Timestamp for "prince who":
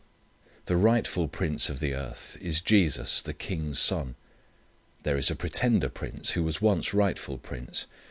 5.89-6.43